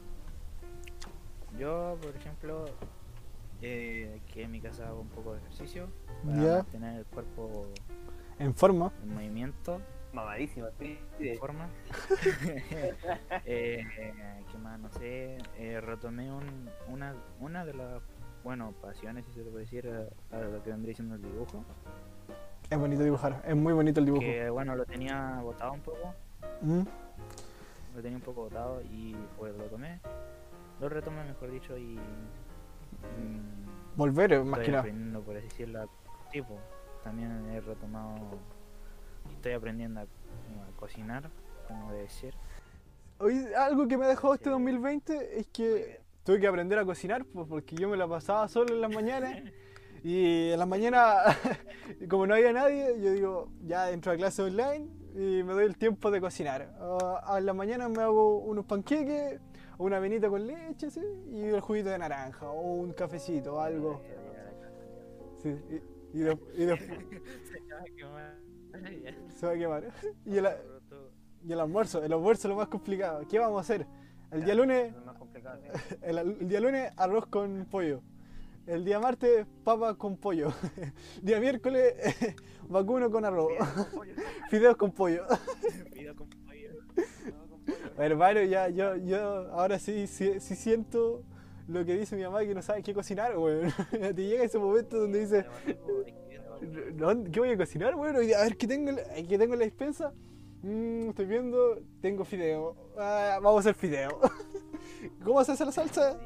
yo, 1.59 1.97
por 2.01 2.15
ejemplo, 2.15 2.67
eh, 3.63 4.21
aquí 4.25 4.43
en 4.43 4.51
mi 4.53 4.61
casa 4.61 4.87
hago 4.87 5.01
un 5.01 5.09
poco 5.09 5.33
de 5.33 5.39
ejercicio 5.41 5.89
para 6.25 6.37
mantener 6.59 6.99
el 6.99 7.07
cuerpo 7.07 7.67
En 8.39 8.55
forma. 8.55 8.93
en 9.03 9.15
movimiento, 9.15 9.81
Mamadísimo, 10.17 10.69
en 10.81 11.39
forma. 11.39 11.69
eh, 13.45 13.85
¿Qué 14.51 14.59
más? 14.59 14.81
No 14.81 14.89
sé. 14.93 15.37
eh, 15.59 15.79
retomé 15.83 16.33
un- 16.33 16.71
una, 16.89 17.15
una 17.39 17.67
de 17.67 17.75
las 17.75 18.03
bueno, 18.43 18.73
pasiones, 18.81 19.27
si 19.27 19.33
se 19.33 19.43
puede 19.43 19.65
decir, 19.65 19.87
a, 19.91 20.37
a 20.37 20.41
lo 20.41 20.63
que 20.63 20.71
vendría 20.71 20.95
siendo 20.95 21.17
el 21.17 21.23
dibujo. 21.23 21.63
Es 22.71 22.79
bonito 22.79 23.03
dibujar, 23.03 23.43
es 23.47 23.55
muy 23.55 23.75
bonito 23.75 24.01
el 24.01 24.07
dibujo. 24.07 24.23
Que 24.23 24.49
bueno, 24.49 24.75
lo 24.75 24.87
tenía 24.87 25.39
botado 25.43 25.73
un 25.75 25.81
poco, 25.81 26.15
Mm. 26.63 26.83
lo 27.95 28.03
tenía 28.03 28.17
un 28.17 28.23
poco 28.23 28.45
botado 28.45 28.81
y 28.91 29.15
pues 29.37 29.55
lo 29.55 29.65
tomé, 29.65 30.01
lo 30.81 30.89
retomé 30.89 31.25
mejor 31.25 31.51
dicho 31.51 31.77
y... 31.77 31.97
mm, 31.99 33.97
Volver, 33.97 34.33
eh, 34.33 34.45
más 34.45 34.61
que 34.61 34.71
nada. 34.73 34.83
por 35.25 35.37
así 35.37 35.47
decirlo, 35.49 35.91
tipo, 36.33 36.59
también 37.05 37.51
he 37.51 37.61
retomado, 37.61 38.15
estoy 39.35 39.53
aprendiendo 39.53 40.01
a, 40.01 40.03
a 40.05 40.77
cocinar, 40.77 41.31
como 41.69 41.93
debe 41.93 42.09
ser. 42.09 42.35
Oye, 43.19 43.55
algo 43.57 43.89
que 43.89 43.97
me 43.97 44.07
dejó 44.07 44.35
este 44.35 44.45
Sí. 44.45 44.51
2020 44.51 45.41
es 45.41 45.47
que 45.49 46.01
tuve 46.25 46.41
que 46.41 46.47
aprender 46.47 46.79
a 46.79 46.85
cocinar, 46.85 47.25
pues, 47.25 47.47
porque 47.49 47.77
yo 47.77 47.89
me 47.89 47.97
la 47.97 48.07
pasaba 48.07 48.49
solo 48.49 48.75
en 48.75 48.81
las 48.81 48.93
mañanas. 48.95 49.39
Y 50.05 50.51
en 50.53 50.59
las 50.61 50.69
mañanas, 50.69 51.17
como 52.09 52.29
no 52.29 52.35
había 52.35 52.53
nadie, 52.53 53.01
yo 53.01 53.11
digo, 53.13 53.49
ya 53.65 53.91
entro 53.91 54.13
a 54.13 54.17
clase 54.17 54.41
online 54.43 54.87
y 55.17 55.43
me 55.43 55.53
doy 55.53 55.65
el 55.65 55.77
tiempo 55.77 56.13
de 56.13 56.21
cocinar. 56.21 56.73
Ah, 56.79 57.23
a 57.27 57.41
las 57.41 57.57
mañanas 57.57 57.91
me 57.91 58.03
hago 58.03 58.39
unos 58.39 58.67
panqueques, 58.67 59.41
una 59.79 59.97
avenita 59.97 60.29
con 60.29 60.47
leche, 60.47 60.91
¿sí? 60.93 61.01
y 61.33 61.41
el 61.47 61.61
juguito 61.61 61.89
de 61.89 61.99
naranja, 61.99 62.49
o 62.49 62.75
un 62.75 62.93
cafecito, 62.93 63.57
o 63.57 63.61
algo. 63.61 64.01
Sí, 65.43 65.49
y, 66.13 66.19
y 66.19 66.23
de- 66.23 66.39
y 66.55 66.65
después 66.67 66.99
Se 69.39 69.47
va 69.47 69.53
a 69.53 69.57
quemar. 69.57 69.93
Y 70.25 70.39
el, 70.39 70.49
y 71.47 71.53
el 71.53 71.61
almuerzo, 71.61 72.03
el 72.03 72.13
almuerzo 72.13 72.49
es 72.49 72.51
lo 72.51 72.57
más 72.57 72.69
complicado. 72.69 73.23
¿Qué 73.29 73.39
vamos 73.39 73.59
a 73.59 73.61
hacer? 73.61 73.87
El 74.31 74.45
día 74.45 74.55
lunes, 74.55 74.93
el, 76.03 76.19
el 76.19 76.49
día 76.49 76.61
lunes, 76.61 76.93
arroz 76.97 77.27
con 77.27 77.67
pollo. 77.71 78.03
El 78.67 78.85
día 78.85 78.99
martes, 78.99 79.47
papa 79.63 79.95
con 79.95 80.17
pollo. 80.17 80.53
día 81.23 81.39
miércoles, 81.39 81.95
vacuno 82.69 83.11
con 83.11 83.25
arroz. 83.25 83.53
Fideos 84.51 84.77
con 84.77 84.91
pollo. 84.91 85.25
Pido 85.93 86.17
con 86.17 86.29
pollo. 86.29 86.71
Hermano, 87.99 88.43
ya, 88.43 88.69
yo, 88.69 88.97
yo 88.97 89.53
ahora 89.53 89.79
sí, 89.79 90.07
sí, 90.09 90.41
sí 90.41 90.57
siento 90.57 91.23
lo 91.69 91.85
que 91.85 91.97
dice 91.97 92.17
mi 92.17 92.23
mamá 92.23 92.41
que 92.45 92.55
no 92.55 92.63
sabe 92.63 92.83
qué 92.83 92.93
cocinar, 92.93 93.37
weón. 93.39 93.73
Te 93.91 94.13
llega 94.15 94.45
ese 94.45 94.59
momento 94.59 94.99
donde 94.99 95.21
dice, 95.21 95.47
"No, 95.67 96.26
¿qué 97.33 97.41
voy 97.41 97.51
a 97.51 97.57
cocinar, 97.57 97.95
día, 98.21 98.41
A 98.41 98.45
ver, 98.45 98.57
¿qué 98.57 98.67
tengo, 98.67 98.93
¿qué 99.29 99.39
tengo 99.39 99.55
en 99.55 99.59
la 99.61 99.65
despensa? 99.65 100.13
Mm, 100.63 101.11
estoy 101.11 101.27
viendo, 101.27 101.79
tengo 102.01 102.25
fideo. 102.25 102.77
Ah, 102.99 103.39
vamos 103.43 103.59
a 103.59 103.71
hacer 103.71 103.75
fideo. 103.75 104.21
¿Cómo 105.25 105.43
se 105.45 105.53
hace 105.53 105.65
la 105.65 105.73
salsa? 105.73 106.19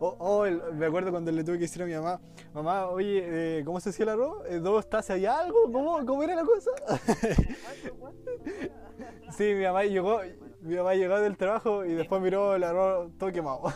Oh, 0.00 0.16
oh, 0.18 0.44
el- 0.44 0.60
me 0.74 0.86
acuerdo 0.86 1.10
cuando 1.10 1.30
le 1.32 1.44
tuve 1.44 1.56
que 1.56 1.62
decir 1.62 1.82
a 1.82 1.86
mi 1.86 1.94
mamá, 1.94 2.20
mamá, 2.52 2.88
oye, 2.88 3.60
eh, 3.60 3.64
¿cómo 3.64 3.80
se 3.80 3.90
hacía 3.90 4.02
el 4.02 4.08
arroz? 4.10 4.42
Eh, 4.48 4.58
¿Dos 4.58 4.88
tazas 4.90 5.18
y 5.18 5.26
algo? 5.26 5.70
¿Cómo, 5.72 6.04
cómo 6.04 6.22
era 6.22 6.34
la 6.34 6.44
cosa? 6.44 6.70
sí, 9.36 9.54
mi 9.54 9.64
mamá 9.64 9.84
llegó, 9.84 10.20
mi 10.60 10.74
mamá 10.76 10.94
llegó 10.94 11.18
del 11.20 11.36
trabajo 11.36 11.84
y 11.84 11.94
después 11.94 12.20
miró 12.20 12.56
el 12.56 12.64
arroz 12.64 13.10
todo 13.18 13.32
quemado. 13.32 13.62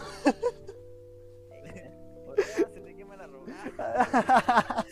Se 2.36 2.64
te 2.64 2.94
quema 2.96 3.16
la 3.16 3.26
ropa. 3.26 4.84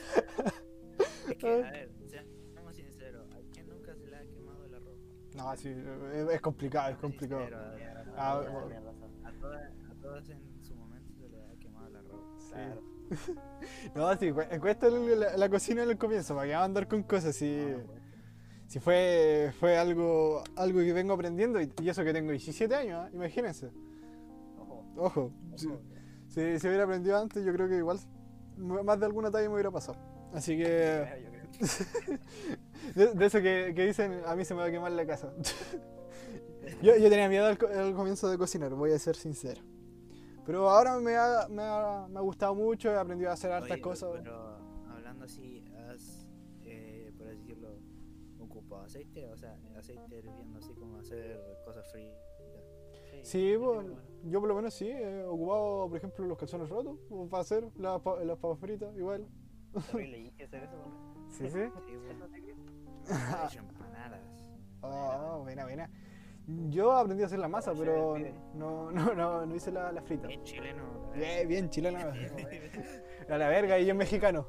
Que, 1.38 1.64
a 1.64 1.70
ver, 1.70 1.90
seamos 2.06 2.74
sinceros, 2.76 3.30
¿a 3.32 3.38
quién 3.52 3.68
nunca 3.68 3.94
se 3.94 4.06
le 4.06 4.16
ha 4.16 4.22
quemado 4.26 4.64
el 4.64 4.74
arroz? 4.74 4.98
no, 5.36 5.56
sí, 5.56 5.68
es, 6.14 6.28
es 6.30 6.40
complicado, 6.40 6.90
es 6.90 6.98
complicado. 6.98 7.40
Sincero, 7.42 7.58
bueno. 8.52 8.80
razón. 8.84 9.10
a, 9.24 9.32
todas, 9.40 9.72
a 9.90 9.94
todas 10.02 10.28
en 10.30 10.64
su 10.64 10.74
momento 10.74 11.12
se 11.14 11.28
le 11.28 11.42
ha 11.44 11.56
quemado 11.58 11.86
el 11.88 11.96
arroz. 11.96 12.20
Sí. 12.42 12.50
Claro. 12.52 12.82
No, 13.94 14.14
sí, 14.16 14.30
cu- 14.32 14.60
cuesta 14.60 14.88
la, 14.90 15.36
la 15.36 15.48
cocina 15.48 15.82
en 15.82 15.90
el 15.90 15.96
comienzo, 15.98 16.34
para 16.34 16.46
que 16.46 16.52
va 16.54 16.60
a 16.60 16.64
andar 16.64 16.86
con 16.88 17.02
cosas, 17.04 17.34
si, 17.34 17.58
si 18.66 18.80
fue, 18.80 19.50
fue 19.58 19.78
algo, 19.78 20.42
algo 20.56 20.80
que 20.80 20.92
vengo 20.92 21.14
aprendiendo 21.14 21.58
y, 21.60 21.72
y 21.82 21.88
eso 21.88 22.04
que 22.04 22.12
tengo 22.12 22.30
17 22.32 22.74
años, 22.74 22.98
¿ah? 23.06 23.10
imagínense. 23.14 23.70
Ojo. 24.58 24.84
Ojo, 24.96 25.32
si, 25.56 25.68
si, 26.28 26.58
si 26.58 26.66
hubiera 26.68 26.84
aprendido 26.84 27.16
antes, 27.18 27.42
yo 27.44 27.52
creo 27.54 27.66
que 27.68 27.76
igual 27.78 27.98
más 28.58 29.00
de 29.00 29.06
alguna 29.06 29.30
talla 29.30 29.48
me 29.48 29.54
hubiera 29.54 29.70
pasado. 29.70 29.98
Así 30.34 30.56
que. 30.58 31.27
de, 32.94 33.14
de 33.14 33.26
eso 33.26 33.38
que, 33.40 33.72
que 33.74 33.86
dicen, 33.86 34.22
a 34.26 34.34
mí 34.36 34.44
se 34.44 34.54
me 34.54 34.60
va 34.60 34.66
a 34.66 34.70
quemar 34.70 34.92
la 34.92 35.06
casa. 35.06 35.32
yo, 36.82 36.96
yo 36.96 37.10
tenía 37.10 37.28
miedo 37.28 37.46
al, 37.46 37.58
al 37.78 37.94
comienzo 37.94 38.28
de 38.28 38.38
cocinar, 38.38 38.74
voy 38.74 38.92
a 38.92 38.98
ser 38.98 39.16
sincero. 39.16 39.62
Pero 40.48 40.70
ahora 40.70 40.98
me 40.98 41.14
ha, 41.14 41.46
me 41.50 41.62
ha, 41.62 42.06
me 42.08 42.18
ha 42.18 42.22
gustado 42.22 42.54
mucho, 42.54 42.90
he 42.90 42.96
aprendido 42.96 43.30
a 43.30 43.34
hacer 43.34 43.52
hartas 43.52 43.70
Oye, 43.70 43.82
cosas. 43.82 44.10
Pero 44.14 44.56
hablando 44.88 45.26
así, 45.26 45.62
¿has, 45.76 46.26
eh, 46.64 47.12
por 47.18 47.28
así 47.28 47.36
decirlo, 47.40 47.68
ocupado 48.38 48.84
aceite? 48.84 49.30
O 49.30 49.36
sea, 49.36 49.58
aceite 49.76 50.16
hirviendo 50.16 50.58
así 50.58 50.72
como 50.72 50.96
hacer 50.96 51.38
cosas 51.66 51.86
fritas. 51.92 52.16
Sí, 53.24 53.52
yo 53.52 53.60
pues, 53.60 53.86
yo 54.24 54.40
por 54.40 54.48
lo 54.48 54.54
menos 54.54 54.72
sí, 54.72 54.88
he 54.88 55.22
ocupado, 55.24 55.88
por 55.88 55.98
ejemplo, 55.98 56.24
los 56.24 56.38
calzones 56.38 56.70
rotos 56.70 56.98
o 57.10 57.28
para 57.28 57.42
hacer 57.42 57.64
las, 57.76 58.00
las 58.24 58.38
papas 58.38 58.58
fritas, 58.58 58.96
igual. 58.96 59.26
Terrible, 59.92 60.32
¿y 60.38 60.42
hacer 60.42 60.64
eso? 60.64 60.76
Sí, 61.30 61.50
sí. 61.50 61.58
Empanadas. 63.58 64.20
Oh, 64.82 65.40
buena, 65.42 65.64
buena. 65.64 65.90
Yo 66.70 66.92
aprendí 66.92 67.22
a 67.22 67.26
hacer 67.26 67.38
la 67.38 67.48
masa, 67.48 67.72
pero 67.78 68.16
no, 68.54 68.90
no, 68.90 69.14
no, 69.14 69.44
no 69.46 69.54
hice 69.54 69.70
la, 69.70 69.92
la 69.92 70.00
frita. 70.02 70.26
Bien 70.28 70.42
chileno. 70.44 70.82
Bien, 71.14 71.46
bien, 71.48 71.70
chilena. 71.70 72.00
A 73.28 73.36
la 73.36 73.48
verga, 73.48 73.78
y 73.78 73.84
yo 73.86 73.94
mexicano. 73.94 74.46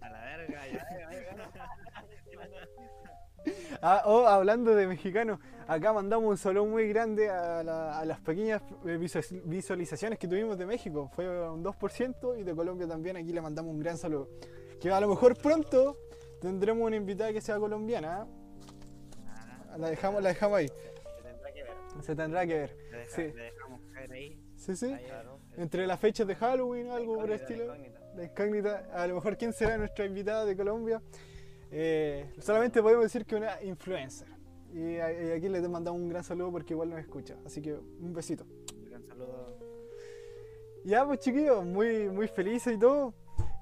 A 0.00 0.08
la 0.10 0.20
verga, 0.20 0.60
ya. 0.68 0.86
Ah, 3.82 4.02
oh, 4.06 4.26
hablando 4.26 4.74
de 4.74 4.86
mexicano, 4.86 5.38
acá 5.66 5.92
mandamos 5.92 6.30
un 6.30 6.38
saludo 6.38 6.64
muy 6.64 6.88
grande 6.88 7.28
a, 7.28 7.62
la- 7.62 7.98
a 7.98 8.04
las 8.06 8.18
pequeñas 8.20 8.62
eh, 8.86 8.96
visual- 8.96 9.42
visualizaciones 9.44 10.18
que 10.18 10.26
tuvimos 10.26 10.56
de 10.56 10.64
México. 10.64 11.10
Fue 11.14 11.50
un 11.50 11.62
2% 11.62 12.40
y 12.40 12.44
de 12.44 12.54
Colombia 12.54 12.88
también. 12.88 13.18
Aquí 13.18 13.34
le 13.34 13.42
mandamos 13.42 13.74
un 13.74 13.80
gran 13.80 13.98
saludo. 13.98 14.30
Que 14.80 14.90
a 14.90 15.00
lo 15.00 15.08
mejor 15.08 15.36
pronto 15.36 15.96
tendremos 16.40 16.86
una 16.86 16.96
invitada 16.96 17.32
que 17.32 17.40
sea 17.40 17.58
colombiana. 17.58 18.26
¿eh? 18.26 19.78
La 19.78 19.88
dejamos, 19.90 20.22
la 20.22 20.28
dejamos 20.30 20.58
ahí. 20.58 20.68
Se 20.68 21.22
tendrá 21.22 21.52
que 21.52 21.62
ver. 21.62 21.72
Se 22.02 22.14
tendrá 22.16 22.46
que 22.46 22.54
ver. 22.54 22.76
Le, 22.90 22.98
deja- 22.98 23.16
Sí. 23.16 23.22
le 23.22 23.42
dejamos 23.42 23.80
caer 23.92 24.12
ahí. 24.12 24.40
Sí, 24.56 24.76
sí. 24.76 24.86
ahí, 24.92 25.04
Claro. 25.04 25.38
Entre 25.56 25.86
las 25.86 26.00
fechas 26.00 26.26
de 26.26 26.34
Halloween, 26.34 26.90
algo 26.90 27.16
por 27.16 27.26
el 27.26 27.32
estilo. 27.40 27.64
incógnita. 27.64 28.00
La 28.16 28.24
incógnita. 28.24 28.88
A 28.92 29.06
lo 29.06 29.14
mejor 29.16 29.36
quién 29.36 29.52
será 29.52 29.76
nuestra 29.78 30.04
invitada 30.04 30.44
de 30.44 30.56
Colombia. 30.56 31.00
Eh, 31.70 32.30
solamente 32.38 32.80
podemos 32.82 33.04
decir 33.04 33.24
que 33.24 33.36
una 33.36 33.60
influencer. 33.62 34.28
Y 34.72 34.98
aquí 34.98 35.48
les 35.48 35.68
mandamos 35.68 36.00
un 36.00 36.08
gran 36.08 36.24
saludo 36.24 36.50
porque 36.52 36.74
igual 36.74 36.90
nos 36.90 36.98
escucha. 37.00 37.36
Así 37.46 37.60
que 37.62 37.74
un 37.74 38.12
besito. 38.12 38.44
Un 38.76 38.84
gran 38.90 39.04
saludo. 39.06 39.56
Ya 40.84 41.06
pues 41.06 41.20
chiquillos, 41.20 41.64
muy, 41.64 42.08
muy 42.10 42.28
felices 42.28 42.74
y 42.74 42.78
todo. 42.78 43.14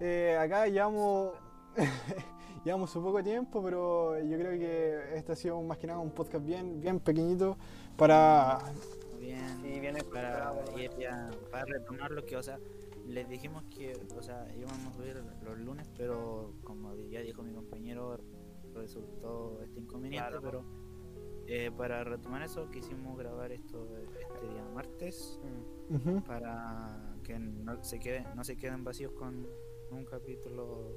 Eh, 0.05 0.37
acá 0.37 0.67
llevamos, 0.67 1.33
llevamos 2.65 2.97
un 2.97 3.05
poco 3.05 3.23
tiempo, 3.23 3.63
pero 3.63 4.19
yo 4.21 4.37
creo 4.37 4.59
que 4.59 5.17
este 5.17 5.31
ha 5.31 5.37
sido 5.37 5.63
más 5.63 5.79
que 5.79 5.87
nada 5.87 6.01
un 6.01 6.11
podcast 6.11 6.45
bien, 6.45 6.81
bien 6.81 6.99
pequeñito 6.99 7.57
para... 7.97 8.59
Bien. 9.21 9.47
Sí, 9.63 9.81
para 10.11 10.53
ir 10.77 10.91
ya, 10.99 11.31
para 11.53 11.65
retomar 11.67 12.11
lo 12.11 12.27
que, 12.27 12.37
o 12.37 12.43
sea, 12.43 12.59
les 13.07 13.29
dijimos 13.29 13.63
que, 13.71 13.93
o 14.19 14.23
sea, 14.23 14.53
íbamos 14.59 14.85
a 14.89 14.93
subir 14.93 15.23
los 15.45 15.59
lunes, 15.59 15.89
pero 15.97 16.55
como 16.65 16.97
ya 17.09 17.21
dijo 17.21 17.45
mi 17.45 17.53
compañero, 17.53 18.19
resultó 18.75 19.63
este 19.63 19.79
inconveniente, 19.79 20.29
Claro. 20.29 20.43
pero 20.43 20.65
eh, 21.47 21.71
para 21.77 22.03
retomar 22.03 22.43
eso 22.43 22.69
quisimos 22.73 23.17
grabar 23.17 23.53
esto 23.53 23.87
este 23.99 24.49
día 24.49 24.65
martes 24.75 25.39
Mm. 25.89 26.23
Para 26.23 27.15
que 27.23 27.39
no 27.39 27.85
se 27.85 28.01
quede, 28.01 28.25
no 28.35 28.43
se 28.45 28.57
queden 28.57 28.83
vacíos 28.83 29.13
con 29.13 29.47
un 29.95 30.05
capítulo 30.05 30.97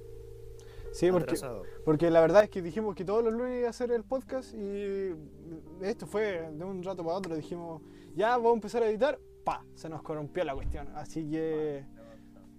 Sí, 0.92 1.12
porque, 1.12 1.36
porque 1.84 2.10
la 2.10 2.22
verdad 2.22 2.44
es 2.46 2.50
que 2.50 2.62
dijimos 2.62 2.96
que 2.96 3.04
todos 3.04 3.22
los 3.22 3.34
lunes 3.34 3.58
iba 3.58 3.68
a 3.68 3.72
hacer 3.72 3.92
el 3.92 4.06
podcast 4.06 4.54
y 4.56 5.14
esto 5.82 6.08
fue 6.08 6.50
de 6.50 6.64
un 6.64 6.82
rato 6.84 7.04
para 7.04 7.18
otro. 7.18 7.36
Dijimos, 7.36 7.82
ya 8.16 8.30
vamos 8.38 8.52
a 8.52 8.56
empezar 8.56 8.82
a 8.84 8.88
editar, 8.88 9.20
pa, 9.44 9.66
se 9.74 9.90
nos 9.90 10.02
corrompió 10.02 10.46
la 10.46 10.54
cuestión. 10.56 10.88
Así 10.96 11.30
que... 11.30 11.84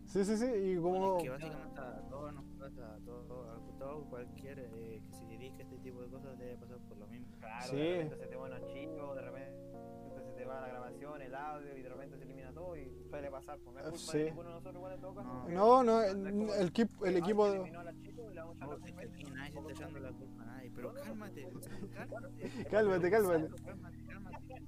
Sí, 0.05 0.23
sí, 0.25 0.37
sí, 0.37 0.45
y 0.55 0.77
como... 0.77 1.17
Es 1.17 1.23
que 1.23 1.31
básicamente 1.31 1.81
a 1.81 2.09
todos 2.11 2.35
nos 2.35 2.45
pasa, 2.59 2.95
a 2.95 2.99
todo, 2.99 3.51
a 3.51 3.79
todo 3.79 4.05
cualquier 4.11 4.59
eh, 4.59 5.03
que 5.07 5.13
se 5.15 5.25
dedique 5.25 5.63
a 5.63 5.65
este 5.65 5.79
tipo 5.79 6.03
de 6.03 6.09
cosas 6.09 6.39
debe 6.39 6.57
pasar 6.59 6.77
por 6.87 6.99
lo 6.99 7.07
mismo. 7.07 7.29
Claro, 7.41 7.67
Sí. 7.71 7.77
de 7.77 7.93
repente 8.03 8.17
se 8.19 8.27
te 8.27 8.37
va 8.37 8.45
un 8.45 8.53
archivo, 8.53 9.15
de 9.15 9.23
repente 9.23 10.23
se 10.27 10.33
te 10.33 10.45
va 10.45 10.61
la 10.61 10.69
grabación, 10.69 11.23
el 11.23 11.35
audio 11.35 11.75
y 11.75 11.81
de 11.81 11.89
repente 11.89 12.19
se 12.19 12.25
elimina 12.25 12.53
todo 12.53 12.77
y 12.77 12.96
suele 13.07 13.31
pasar. 13.31 13.59
Pues 13.59 13.75
no 13.75 13.81
es 13.81 13.87
culpa 13.91 14.13
Sí. 14.13 14.19
de 14.19 14.25
ninguno 14.27 14.49
de 14.49 14.55
nosotros 14.55 14.75
igual 14.77 14.93
en 14.95 15.01
todo 15.01 15.15
caso. 15.15 15.29
No. 15.29 15.49
No, 15.49 15.83
no, 15.85 16.03
el, 16.03 16.27
el 16.51 16.73
equip- 16.73 17.07
el 17.07 17.17
equipo... 17.17 17.47
el 17.47 17.61
aquí 17.63 19.25
nadie 19.25 19.59
está 19.59 19.73
echando 19.73 19.99
la 20.01 20.13
culpa 20.13 20.43
a 20.43 20.47
nadie, 20.47 20.73
pero 20.75 20.95
cálmate, 20.95 21.49
sea, 21.61 22.07
cálmate. 22.11 22.65
Cálmate, 22.71 23.11
cálmate. 23.11 23.49
Cálmate. 23.65 24.63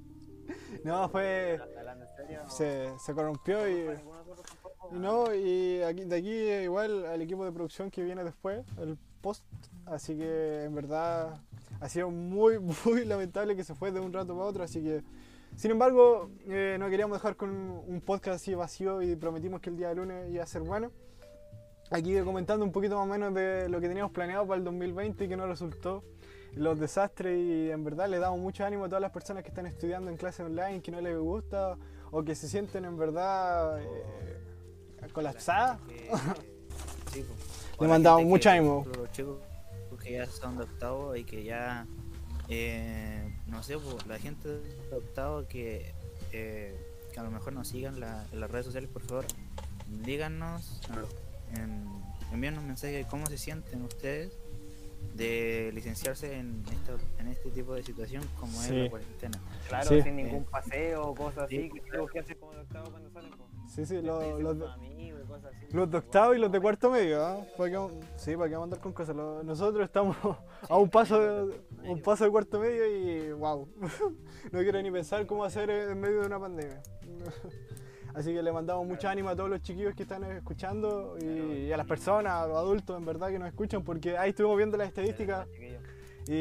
No, 0.84 1.08
fue... 1.10 1.60
Se, 2.48 2.88
se 2.98 3.14
corrompió 3.14 3.68
y... 3.68 3.90
Y 4.90 4.98
no, 4.98 5.34
y 5.34 5.82
aquí, 5.82 6.04
de 6.04 6.16
aquí 6.16 6.30
eh, 6.30 6.62
igual 6.64 7.04
al 7.04 7.20
equipo 7.20 7.44
de 7.44 7.52
producción 7.52 7.90
que 7.90 8.02
viene 8.02 8.24
después, 8.24 8.64
el 8.78 8.96
post. 9.20 9.44
Así 9.84 10.16
que 10.16 10.64
en 10.64 10.74
verdad 10.74 11.38
ha 11.80 11.88
sido 11.90 12.10
muy, 12.10 12.58
muy 12.86 13.04
lamentable 13.04 13.54
que 13.56 13.64
se 13.64 13.74
fue 13.74 13.92
de 13.92 14.00
un 14.00 14.12
rato 14.12 14.34
para 14.34 14.48
otro. 14.48 14.64
Así 14.64 14.82
que, 14.82 15.02
sin 15.58 15.72
embargo, 15.72 16.30
eh, 16.46 16.76
no 16.78 16.88
queríamos 16.88 17.18
dejar 17.18 17.34
con 17.34 17.50
un 17.50 18.00
podcast 18.00 18.36
así 18.36 18.54
vacío 18.54 19.02
y 19.02 19.16
prometimos 19.16 19.60
que 19.60 19.70
el 19.70 19.76
día 19.76 19.88
de 19.88 19.96
lunes 19.96 20.30
iba 20.30 20.44
a 20.44 20.46
ser 20.46 20.62
bueno. 20.62 20.92
Aquí 21.90 22.16
comentando 22.20 22.64
un 22.64 22.70
poquito 22.70 22.96
más 22.96 23.04
o 23.04 23.10
menos 23.10 23.34
de 23.34 23.68
lo 23.68 23.80
que 23.80 23.88
teníamos 23.88 24.12
planeado 24.12 24.46
para 24.46 24.58
el 24.58 24.64
2020 24.64 25.24
y 25.24 25.28
que 25.28 25.36
no 25.36 25.48
resultó 25.48 26.04
los 26.54 26.78
desastres 26.78 27.36
y 27.36 27.72
en 27.72 27.82
verdad 27.82 28.08
le 28.08 28.20
damos 28.20 28.38
mucho 28.38 28.64
ánimo 28.64 28.84
a 28.84 28.88
todas 28.88 29.02
las 29.02 29.10
personas 29.10 29.42
que 29.42 29.48
están 29.48 29.66
estudiando 29.66 30.10
en 30.10 30.16
clase 30.16 30.44
online, 30.44 30.80
que 30.80 30.92
no 30.92 31.00
les 31.00 31.18
gusta 31.18 31.76
o 32.12 32.22
que 32.22 32.36
se 32.36 32.48
sienten 32.48 32.84
en 32.84 32.96
verdad 32.96 33.82
eh, 33.82 35.08
colapsadas. 35.12 35.80
O 37.76 37.82
Le 37.82 37.88
mandamos 37.88 38.24
mucho 38.24 38.48
ánimo. 38.48 38.86
Los 38.96 39.10
chicos 39.10 39.38
que 39.98 40.12
ya 40.12 40.26
son 40.26 40.56
de 40.56 40.64
octavo 40.64 41.16
y 41.16 41.24
que 41.24 41.44
ya, 41.44 41.86
eh, 42.48 43.34
no 43.46 43.62
sé, 43.62 43.78
po, 43.78 43.98
la 44.06 44.18
gente 44.18 44.60
octavo 44.92 45.46
que, 45.48 45.92
eh, 46.32 46.74
que 47.12 47.20
a 47.20 47.22
lo 47.22 47.30
mejor 47.30 47.52
nos 47.52 47.68
sigan 47.68 47.94
en 47.94 48.40
las 48.40 48.50
redes 48.50 48.66
sociales, 48.66 48.90
por 48.90 49.02
favor, 49.02 49.26
díganos, 50.04 50.80
en, 51.54 51.86
envíenos 52.32 52.60
un 52.60 52.68
mensaje 52.68 52.94
de 52.94 53.06
cómo 53.06 53.26
se 53.26 53.38
sienten 53.38 53.82
ustedes 53.82 54.32
de 55.14 55.70
licenciarse 55.74 56.38
en, 56.38 56.62
esto, 56.70 56.96
en 57.18 57.26
este 57.28 57.50
tipo 57.50 57.74
de 57.74 57.82
situación 57.82 58.22
como 58.38 58.52
es 58.60 58.68
Sí. 58.68 58.82
la 58.84 58.90
cuarentena. 58.90 59.40
Claro, 59.68 59.88
Sí. 59.88 60.02
sin 60.02 60.16
ningún 60.16 60.44
paseo 60.44 61.08
o 61.08 61.14
cosas 61.14 61.44
así, 61.44 61.56
Sí. 61.62 61.70
que 61.70 61.80
creo 61.82 62.06
que 62.06 62.20
hacen 62.20 62.38
como 62.38 62.52
de 62.52 62.60
octavo 62.60 62.90
cuando 62.90 63.10
salen. 63.10 63.30
po. 63.32 63.46
Sí, 63.66 63.84
sí, 63.84 63.96
Despedirse 63.96 64.02
los, 64.06 64.24
con 64.52 64.58
los, 64.60 64.70
amigos 64.70 65.20
y 65.24 65.26
cosas 65.28 65.54
así. 65.54 65.66
los 65.72 65.90
de 65.90 65.98
octavo 65.98 66.34
y 66.34 66.38
los 66.38 66.50
de 66.52 66.60
cuarto 66.60 66.90
medio, 66.90 67.24
¿ah? 67.26 67.44
¿Para 67.56 67.70
qué- 67.70 68.00
sí, 68.16 68.36
para 68.36 68.48
qué 68.48 68.54
vamos 68.54 68.60
a 68.60 68.64
andar 68.64 68.80
con 68.80 68.92
cosas. 68.92 69.14
Lo- 69.16 69.42
Nosotros 69.42 69.84
estamos 69.84 70.16
a 70.70 70.76
un 70.78 70.88
paso 70.88 71.18
de, 71.20 71.60
un 71.84 72.00
paso 72.00 72.24
de 72.24 72.30
cuarto 72.30 72.60
medio 72.60 72.86
y 72.86 73.32
wow. 73.32 73.68
No 74.52 74.60
quiero 74.60 74.80
ni 74.80 74.90
pensar 74.90 75.26
cómo 75.26 75.44
hacer 75.44 75.68
en 75.68 75.98
medio 76.00 76.20
de 76.20 76.26
una 76.28 76.38
pandemia. 76.40 76.80
Así 78.18 78.34
que 78.34 78.42
le 78.42 78.50
mandamos 78.50 78.84
mucho 78.84 79.08
ánimo 79.08 79.28
a 79.28 79.36
todos 79.36 79.48
los 79.48 79.62
chiquillos 79.62 79.94
que 79.94 80.02
están 80.02 80.24
escuchando 80.24 81.16
y, 81.22 81.66
y 81.66 81.72
a 81.72 81.76
las 81.76 81.86
personas, 81.86 82.32
a 82.32 82.48
los 82.48 82.56
adultos 82.56 82.98
en 82.98 83.04
verdad 83.04 83.28
que 83.28 83.38
nos 83.38 83.46
escuchan, 83.46 83.84
porque 83.84 84.18
ahí 84.18 84.30
estuvimos 84.30 84.56
viendo 84.56 84.76
las 84.76 84.88
estadísticas. 84.88 85.46
Y 86.26 86.34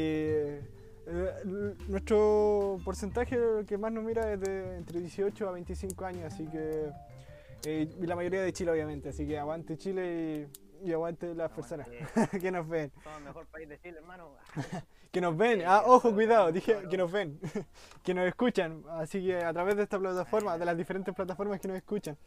eh, 1.09 1.43
nuestro 1.87 2.79
porcentaje 2.83 3.37
que 3.67 3.77
más 3.77 3.91
nos 3.91 4.03
mira 4.03 4.33
es 4.33 4.41
de 4.41 4.77
entre 4.77 4.99
18 5.01 5.47
a 5.47 5.51
25 5.51 6.03
años, 6.03 6.33
así 6.33 6.47
que 6.47 6.89
eh, 7.63 7.87
y 8.01 8.07
la 8.07 8.15
mayoría 8.15 8.41
de 8.41 8.51
Chile 8.51 8.71
obviamente, 8.71 9.09
así 9.09 9.27
que 9.27 9.37
aguante 9.37 9.77
Chile 9.77 10.47
y, 10.49 10.66
y 10.83 10.93
aguante 10.93 11.33
las 11.33 11.51
personas 11.51 11.87
que 12.41 12.51
nos 12.51 12.67
ven, 12.67 12.91
Somos 13.03 13.17
el 13.19 13.23
mejor 13.25 13.45
país 13.47 13.69
de 13.69 13.79
Chile, 13.79 13.97
hermano. 13.97 14.31
que 15.11 15.21
nos 15.21 15.35
ven, 15.35 15.63
ah, 15.65 15.83
ojo, 15.85 16.13
cuidado, 16.13 16.51
dije 16.51 16.87
que 16.89 16.97
nos 16.97 17.11
ven, 17.11 17.39
que 18.03 18.13
nos 18.13 18.27
escuchan, 18.27 18.83
así 18.89 19.25
que 19.25 19.37
a 19.37 19.53
través 19.53 19.75
de 19.75 19.83
esta 19.83 19.99
plataforma, 19.99 20.57
de 20.57 20.65
las 20.65 20.77
diferentes 20.77 21.13
plataformas 21.13 21.59
que 21.59 21.67
nos 21.67 21.77
escuchan. 21.77 22.17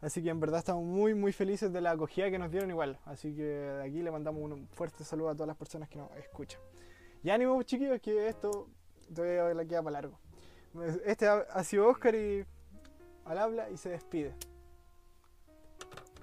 Así 0.00 0.22
que 0.22 0.30
en 0.30 0.40
verdad 0.40 0.60
estamos 0.60 0.82
muy 0.82 1.14
muy 1.14 1.32
felices 1.32 1.70
de 1.72 1.80
la 1.82 1.90
acogida 1.90 2.30
que 2.30 2.38
nos 2.38 2.50
dieron 2.50 2.70
igual. 2.70 2.98
Así 3.04 3.34
que 3.34 3.42
de 3.42 3.82
aquí 3.82 4.00
le 4.00 4.10
mandamos 4.10 4.42
un 4.42 4.66
fuerte 4.68 5.04
saludo 5.04 5.28
a 5.28 5.34
todas 5.34 5.48
las 5.48 5.56
personas 5.56 5.90
que 5.90 5.98
nos 5.98 6.10
escuchan. 6.16 6.60
Y 7.22 7.28
ánimo 7.28 7.62
chiquillos 7.62 8.00
que 8.00 8.28
esto 8.28 8.68
todavía 9.14 9.52
le 9.52 9.66
queda 9.66 9.82
para 9.82 10.00
largo. 10.00 10.18
Este 11.04 11.26
ha, 11.26 11.40
ha 11.52 11.64
sido 11.64 11.86
Oscar 11.88 12.14
y 12.14 12.46
al 13.26 13.38
habla 13.38 13.68
y 13.70 13.76
se 13.76 13.90
despide. 13.90 14.34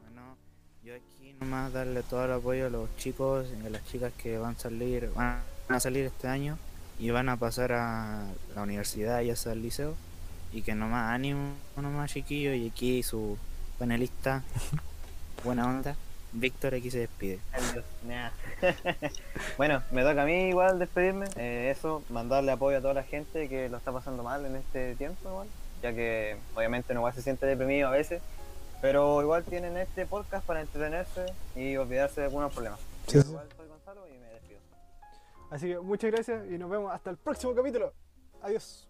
Bueno, 0.02 0.38
yo 0.82 0.96
aquí 0.96 1.17
nomás 1.40 1.72
darle 1.74 2.04
todo 2.04 2.26
el 2.26 2.32
apoyo 2.32 2.68
a 2.68 2.70
los 2.70 2.96
chicos 2.98 3.48
y 3.62 3.66
a 3.66 3.70
las 3.70 3.86
chicas 3.86 4.12
que 4.18 4.38
van 4.38 4.56
a 4.56 4.60
salir, 4.60 5.12
van 5.16 5.42
a 5.70 5.80
salir 5.80 6.06
este 6.06 6.28
año 6.28 6.58
y 7.00 7.10
van 7.12 7.30
a 7.30 7.38
pasar 7.38 7.74
a 7.74 8.28
la 8.56 8.62
universidad 8.62 9.22
y 9.22 9.30
hasta 9.30 9.52
el 9.52 9.62
liceo. 9.62 9.96
Y 10.52 10.62
que 10.62 10.76
nomás 10.76 11.14
ánimo, 11.14 11.54
nomás 11.76 12.12
chiquillos, 12.12 12.56
y 12.56 12.70
aquí 12.70 13.04
su 13.04 13.38
panelista, 13.78 14.44
buena 15.44 15.68
onda, 15.68 15.96
Víctor 16.34 16.76
aquí 16.76 16.92
se 16.92 17.00
despide. 17.00 17.40
Bueno, 19.58 19.84
me 19.92 20.04
toca 20.04 20.24
a 20.24 20.26
mí 20.26 20.50
igual 20.50 20.80
despedirme. 20.80 21.28
Eh, 21.36 21.74
eso, 21.76 22.04
mandarle 22.10 22.52
apoyo 22.52 22.78
a 22.78 22.82
toda 22.82 22.94
la 22.94 23.04
gente 23.04 23.50
que 23.50 23.70
lo 23.70 23.78
está 23.78 23.92
pasando 23.92 24.24
mal 24.24 24.46
en 24.46 24.56
este 24.56 24.96
tiempo 24.96 25.30
igual. 25.30 25.48
Ya 25.82 25.94
que 25.94 26.38
obviamente 26.56 26.94
uno 26.94 27.02
igual 27.02 27.14
se 27.14 27.22
siente 27.22 27.46
deprimido 27.46 27.88
a 27.88 27.92
veces. 27.92 28.22
Pero 28.82 29.22
igual 29.22 29.44
tienen 29.44 29.78
este 29.78 30.06
podcast 30.06 30.46
para 30.46 30.62
entretenerse 30.62 31.26
y 31.56 31.76
olvidarse 31.78 32.22
de 32.22 32.28
algunos 32.28 32.54
problemas. 32.54 32.80
Sí, 33.08 33.18
igual 33.18 33.48
soy 33.56 33.68
Gonzalo 33.68 34.08
y 34.08 34.18
me 34.20 34.28
despido. 34.28 34.60
Así 35.50 35.68
que 35.68 35.80
muchas 35.80 36.12
gracias 36.12 36.46
y 36.52 36.58
nos 36.58 36.70
vemos 36.70 36.92
hasta 36.92 37.10
el 37.10 37.18
próximo 37.18 37.56
capítulo. 37.56 37.94
Adiós. 38.42 38.87